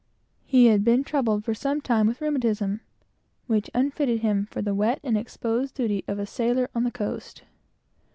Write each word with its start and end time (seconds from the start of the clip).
He 0.47 0.65
had 0.65 0.83
been 0.83 1.03
troubled 1.03 1.45
for 1.45 1.53
some 1.53 1.79
time 1.79 2.07
with 2.07 2.17
the 2.17 2.25
rheumatism, 2.25 2.81
which 3.45 3.69
unfitted 3.75 4.21
him 4.21 4.47
for 4.49 4.59
the 4.59 4.73
wet 4.73 4.99
and 5.03 5.15
exposed 5.15 5.75
duty 5.75 6.03
of 6.07 6.17
a 6.17 6.25
sailor 6.25 6.71
on 6.73 6.83
the 6.85 6.89
coast. 6.91 7.43